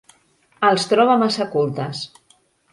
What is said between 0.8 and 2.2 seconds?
troba massa cultes.